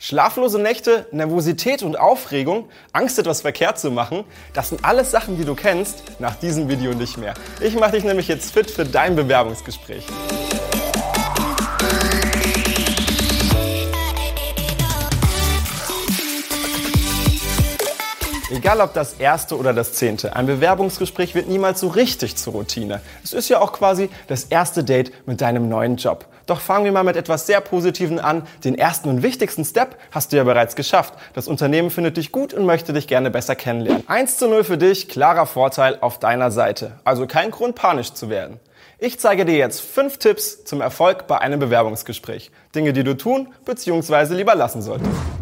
[0.00, 4.22] Schlaflose Nächte, Nervosität und Aufregung, Angst etwas verkehrt zu machen,
[4.54, 7.34] das sind alles Sachen, die du kennst, nach diesem Video nicht mehr.
[7.60, 10.04] Ich mache dich nämlich jetzt fit für dein Bewerbungsgespräch.
[18.52, 23.00] Egal ob das erste oder das zehnte, ein Bewerbungsgespräch wird niemals so richtig zur Routine.
[23.24, 26.24] Es ist ja auch quasi das erste Date mit deinem neuen Job.
[26.48, 28.42] Doch fangen wir mal mit etwas sehr Positiven an.
[28.64, 31.12] Den ersten und wichtigsten Step hast du ja bereits geschafft.
[31.34, 34.02] Das Unternehmen findet dich gut und möchte dich gerne besser kennenlernen.
[34.08, 36.92] 1 zu 0 für dich, klarer Vorteil auf deiner Seite.
[37.04, 38.58] Also kein Grund panisch zu werden.
[38.98, 42.50] Ich zeige dir jetzt fünf Tipps zum Erfolg bei einem Bewerbungsgespräch.
[42.74, 44.34] Dinge, die du tun bzw.
[44.34, 45.37] lieber lassen solltest.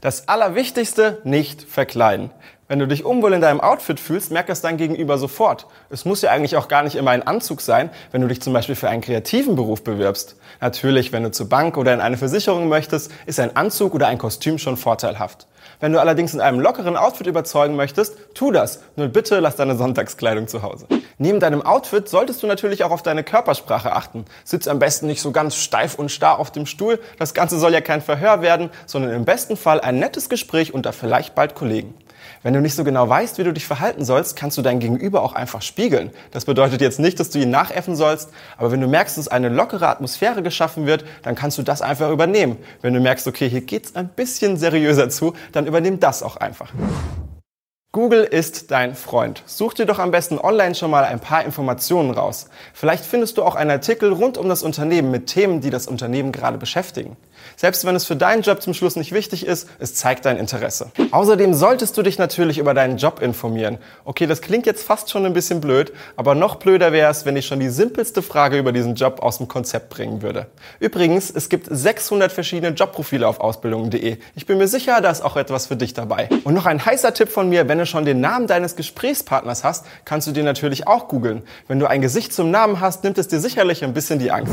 [0.00, 2.30] Das Allerwichtigste, nicht verkleiden.
[2.68, 5.66] Wenn du dich unwohl in deinem Outfit fühlst, merkt das dein Gegenüber sofort.
[5.88, 8.52] Es muss ja eigentlich auch gar nicht immer ein Anzug sein, wenn du dich zum
[8.52, 10.36] Beispiel für einen kreativen Beruf bewirbst.
[10.60, 14.18] Natürlich, wenn du zur Bank oder in eine Versicherung möchtest, ist ein Anzug oder ein
[14.18, 15.46] Kostüm schon vorteilhaft.
[15.80, 18.80] Wenn du allerdings in einem lockeren Outfit überzeugen möchtest, tu das.
[18.96, 20.86] Nur bitte lass deine Sonntagskleidung zu Hause.
[21.18, 24.24] Neben deinem Outfit solltest du natürlich auch auf deine Körpersprache achten.
[24.44, 26.98] Sitz am besten nicht so ganz steif und starr auf dem Stuhl.
[27.18, 30.92] Das Ganze soll ja kein Verhör werden, sondern im besten Fall ein nettes Gespräch unter
[30.92, 31.94] vielleicht bald Kollegen.
[32.42, 35.22] Wenn du nicht so genau weißt, wie du dich verhalten sollst, kannst du dein Gegenüber
[35.22, 36.10] auch einfach spiegeln.
[36.30, 39.48] Das bedeutet jetzt nicht, dass du ihn nachäffen sollst, aber wenn du merkst, dass eine
[39.48, 42.56] lockere Atmosphäre geschaffen wird, dann kannst du das einfach übernehmen.
[42.82, 46.72] Wenn du merkst, okay, hier geht's ein bisschen seriöser zu, dann übernimm das auch einfach.
[47.96, 49.42] Google ist dein Freund.
[49.46, 52.50] Such dir doch am besten online schon mal ein paar Informationen raus.
[52.74, 56.30] Vielleicht findest du auch einen Artikel rund um das Unternehmen mit Themen, die das Unternehmen
[56.30, 57.16] gerade beschäftigen.
[57.56, 60.90] Selbst wenn es für deinen Job zum Schluss nicht wichtig ist, es zeigt dein Interesse.
[61.10, 63.78] Außerdem solltest du dich natürlich über deinen Job informieren.
[64.04, 67.36] Okay, das klingt jetzt fast schon ein bisschen blöd, aber noch blöder wäre es, wenn
[67.36, 70.46] ich schon die simpelste Frage über diesen Job aus dem Konzept bringen würde.
[70.80, 74.18] Übrigens, es gibt 600 verschiedene Jobprofile auf ausbildung.de.
[74.34, 76.28] Ich bin mir sicher, da ist auch etwas für dich dabei.
[76.44, 79.86] Und noch ein heißer Tipp von mir, wenn du schon den Namen deines Gesprächspartners hast,
[80.04, 81.42] kannst du den natürlich auch googeln.
[81.68, 84.52] Wenn du ein Gesicht zum Namen hast, nimmt es dir sicherlich ein bisschen die Angst.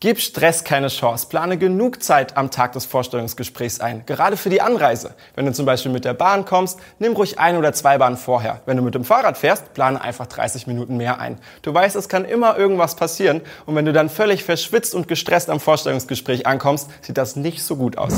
[0.00, 1.26] Gib Stress keine Chance.
[1.28, 4.06] Plane genug Zeit am Tag des Vorstellungsgesprächs ein.
[4.06, 5.16] Gerade für die Anreise.
[5.34, 8.60] Wenn du zum Beispiel mit der Bahn kommst, nimm ruhig ein oder zwei Bahnen vorher.
[8.64, 11.40] Wenn du mit dem Fahrrad fährst, plane einfach 30 Minuten mehr ein.
[11.62, 13.40] Du weißt, es kann immer irgendwas passieren.
[13.66, 17.74] Und wenn du dann völlig verschwitzt und gestresst am Vorstellungsgespräch ankommst, sieht das nicht so
[17.74, 18.14] gut aus.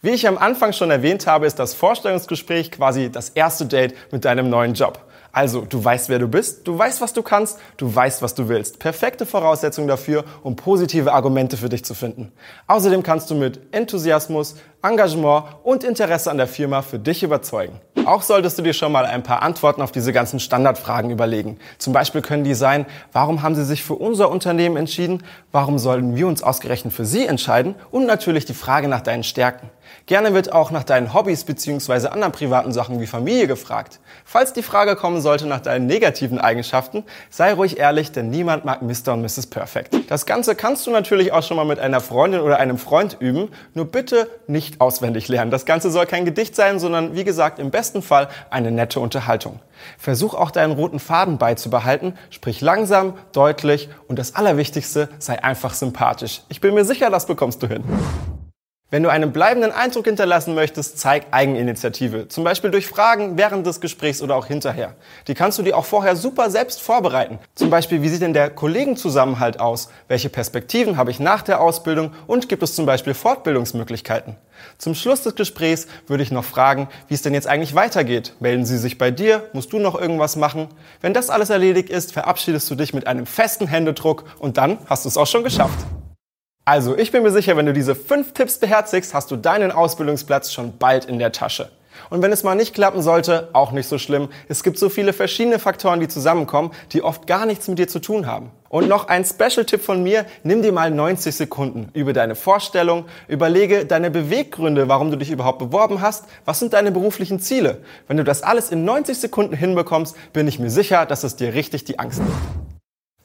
[0.00, 4.24] Wie ich am Anfang schon erwähnt habe, ist das Vorstellungsgespräch quasi das erste Date mit
[4.24, 5.07] deinem neuen Job.
[5.38, 8.48] Also, du weißt, wer du bist, du weißt, was du kannst, du weißt, was du
[8.48, 8.80] willst.
[8.80, 12.32] Perfekte Voraussetzung dafür, um positive Argumente für dich zu finden.
[12.66, 17.80] Außerdem kannst du mit Enthusiasmus, Engagement und Interesse an der Firma für dich überzeugen.
[18.08, 21.58] Auch solltest du dir schon mal ein paar Antworten auf diese ganzen Standardfragen überlegen.
[21.76, 25.22] Zum Beispiel können die sein, warum haben Sie sich für unser Unternehmen entschieden?
[25.52, 27.74] Warum sollten wir uns ausgerechnet für Sie entscheiden?
[27.90, 29.68] Und natürlich die Frage nach deinen Stärken.
[30.06, 32.08] Gerne wird auch nach deinen Hobbys bzw.
[32.08, 34.00] anderen privaten Sachen wie Familie gefragt.
[34.24, 38.80] Falls die Frage kommen sollte nach deinen negativen Eigenschaften, sei ruhig ehrlich, denn niemand mag
[38.82, 39.12] Mr.
[39.12, 39.46] und Mrs.
[39.46, 39.94] Perfect.
[40.08, 43.48] Das Ganze kannst du natürlich auch schon mal mit einer Freundin oder einem Freund üben,
[43.74, 45.50] nur bitte nicht auswendig lernen.
[45.50, 49.60] Das Ganze soll kein Gedicht sein, sondern wie gesagt im besten Fall eine nette Unterhaltung.
[49.96, 56.42] Versuch auch deinen roten Faden beizubehalten, sprich langsam, deutlich und das Allerwichtigste, sei einfach sympathisch.
[56.48, 57.84] Ich bin mir sicher, das bekommst du hin.
[58.90, 62.28] Wenn du einen bleibenden Eindruck hinterlassen möchtest, zeig Eigeninitiative.
[62.28, 64.94] Zum Beispiel durch Fragen während des Gesprächs oder auch hinterher.
[65.26, 67.38] Die kannst du dir auch vorher super selbst vorbereiten.
[67.54, 69.90] Zum Beispiel, wie sieht denn der Kollegenzusammenhalt aus?
[70.08, 72.14] Welche Perspektiven habe ich nach der Ausbildung?
[72.26, 74.36] Und gibt es zum Beispiel Fortbildungsmöglichkeiten?
[74.78, 78.36] Zum Schluss des Gesprächs würde ich noch fragen, wie es denn jetzt eigentlich weitergeht.
[78.40, 79.50] Melden Sie sich bei dir?
[79.52, 80.68] Musst du noch irgendwas machen?
[81.02, 85.04] Wenn das alles erledigt ist, verabschiedest du dich mit einem festen Händedruck und dann hast
[85.04, 85.78] du es auch schon geschafft.
[86.70, 90.52] Also, ich bin mir sicher, wenn du diese fünf Tipps beherzigst, hast du deinen Ausbildungsplatz
[90.52, 91.70] schon bald in der Tasche.
[92.10, 94.28] Und wenn es mal nicht klappen sollte, auch nicht so schlimm.
[94.50, 98.00] Es gibt so viele verschiedene Faktoren, die zusammenkommen, die oft gar nichts mit dir zu
[98.00, 98.50] tun haben.
[98.68, 103.86] Und noch ein Special-Tipp von mir, nimm dir mal 90 Sekunden über deine Vorstellung, überlege
[103.86, 107.78] deine Beweggründe, warum du dich überhaupt beworben hast, was sind deine beruflichen Ziele.
[108.08, 111.54] Wenn du das alles in 90 Sekunden hinbekommst, bin ich mir sicher, dass es dir
[111.54, 112.67] richtig die Angst nimmt.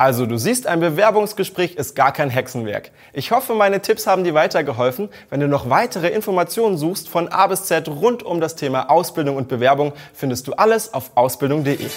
[0.00, 2.90] Also du siehst, ein Bewerbungsgespräch ist gar kein Hexenwerk.
[3.12, 5.10] Ich hoffe, meine Tipps haben dir weitergeholfen.
[5.28, 9.36] Wenn du noch weitere Informationen suchst von A bis Z rund um das Thema Ausbildung
[9.36, 11.90] und Bewerbung, findest du alles auf ausbildung.de.